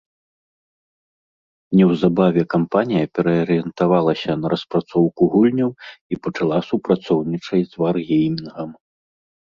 Неўзабаве 1.81 2.41
кампанія 2.53 3.11
пераарыентавалася 3.17 4.31
на 4.45 4.53
распрацоўку 4.55 5.21
гульняў 5.35 5.71
і 5.81 6.15
пачала 6.25 6.57
супрацоўнічаць 6.69 7.65
з 7.75 7.83
«Варгеймінгам». 7.83 8.69